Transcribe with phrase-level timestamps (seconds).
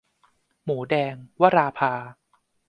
[0.63, 1.93] หมูแดง- วราภา